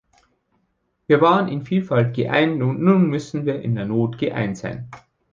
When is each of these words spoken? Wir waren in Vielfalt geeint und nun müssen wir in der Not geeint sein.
Wir 1.05 1.21
waren 1.21 1.47
in 1.47 1.61
Vielfalt 1.63 2.15
geeint 2.15 2.63
und 2.63 2.81
nun 2.81 3.07
müssen 3.11 3.45
wir 3.45 3.61
in 3.61 3.75
der 3.75 3.85
Not 3.85 4.17
geeint 4.17 4.57
sein. 4.57 4.89